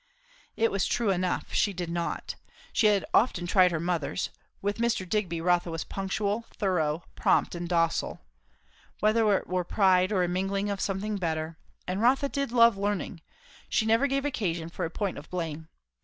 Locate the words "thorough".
6.55-7.03